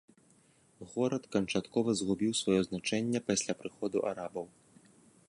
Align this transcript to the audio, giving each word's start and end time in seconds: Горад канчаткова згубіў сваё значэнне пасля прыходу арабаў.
Горад 0.93 1.27
канчаткова 1.35 1.89
згубіў 1.99 2.31
сваё 2.41 2.61
значэнне 2.71 3.19
пасля 3.29 3.53
прыходу 3.61 3.97
арабаў. 4.15 4.45